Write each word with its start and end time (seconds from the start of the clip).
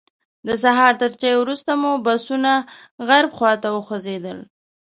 د 0.47 0.49
سهار 0.63 0.93
تر 1.01 1.11
چایو 1.21 1.41
وروسته 1.43 1.71
مو 1.81 1.91
بسونه 2.07 2.51
غرب 3.07 3.31
خواته 3.37 3.67
وخوځېدل. 3.71 4.39